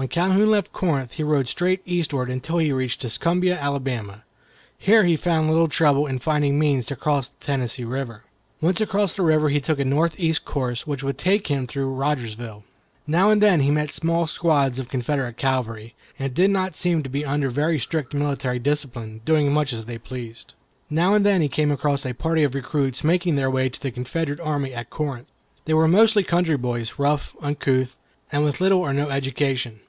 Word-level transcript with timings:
When 0.00 0.08
Calhoun 0.08 0.50
left 0.50 0.72
Corinth, 0.72 1.12
he 1.12 1.22
rode 1.22 1.46
straight 1.46 1.82
eastward, 1.84 2.30
until 2.30 2.56
he 2.56 2.72
reached 2.72 3.02
Tuscumbia, 3.02 3.58
Alabama. 3.60 4.24
Here 4.78 5.04
he 5.04 5.14
found 5.14 5.50
little 5.50 5.68
trouble 5.68 6.06
in 6.06 6.20
finding 6.20 6.58
means 6.58 6.86
to 6.86 6.96
cross 6.96 7.28
the 7.28 7.44
Tennessee 7.44 7.84
River. 7.84 8.24
Once 8.62 8.80
across 8.80 9.12
the 9.12 9.20
river 9.20 9.50
he 9.50 9.60
took 9.60 9.78
a 9.78 9.84
northeast 9.84 10.46
course, 10.46 10.86
which 10.86 11.02
would 11.02 11.18
take 11.18 11.48
him 11.48 11.66
through 11.66 11.92
Rogersville. 11.92 12.64
Now 13.06 13.30
and 13.30 13.42
then 13.42 13.60
he 13.60 13.70
met 13.70 13.90
small 13.92 14.26
squads 14.26 14.78
of 14.78 14.88
Confederate 14.88 15.36
cavalry. 15.36 15.82
They 15.82 15.84
were 15.84 15.84
scouting 15.84 15.84
through 15.84 16.00
the 16.00 16.24
country, 16.24 16.24
and 16.24 16.34
did 16.34 16.50
not 16.58 16.76
seem 16.76 17.02
to 17.02 17.10
be 17.10 17.24
under 17.26 17.50
very 17.50 17.78
strict 17.78 18.14
military 18.14 18.58
discipline, 18.58 19.20
doing 19.26 19.52
much 19.52 19.74
as 19.74 19.84
they 19.84 19.98
pleased. 19.98 20.54
Now 20.88 21.12
and 21.12 21.26
then 21.26 21.42
he 21.42 21.48
came 21.48 21.70
across 21.70 22.06
a 22.06 22.14
party 22.14 22.42
of 22.42 22.54
recruits 22.54 23.04
making 23.04 23.34
their 23.36 23.50
way 23.50 23.68
to 23.68 23.78
the 23.78 23.90
Confederate 23.90 24.40
army 24.40 24.72
at 24.72 24.88
Corinth. 24.88 25.28
They 25.66 25.74
were 25.74 25.86
mostly 25.86 26.22
country 26.22 26.56
boys, 26.56 26.94
rough, 26.96 27.36
uncouth, 27.42 27.98
and 28.32 28.44
with 28.44 28.62
little 28.62 28.78
or 28.78 28.94
no 28.94 29.10
education. 29.10 29.80